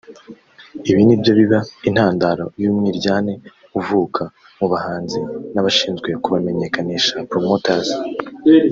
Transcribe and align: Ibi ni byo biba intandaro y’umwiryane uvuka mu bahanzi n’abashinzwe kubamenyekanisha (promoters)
Ibi 0.89 1.01
ni 1.05 1.15
byo 1.21 1.31
biba 1.39 1.59
intandaro 1.89 2.45
y’umwiryane 2.61 3.33
uvuka 3.79 4.23
mu 4.59 4.67
bahanzi 4.73 5.19
n’abashinzwe 5.53 6.09
kubamenyekanisha 6.23 7.15
(promoters) 7.31 7.89